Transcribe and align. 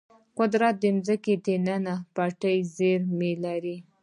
قدرت 0.39 0.75
د 0.81 0.85
ځمکې 1.05 1.33
دننه 1.45 1.95
پټې 2.15 2.55
زیرمې 2.75 3.33
لري. 3.45 3.77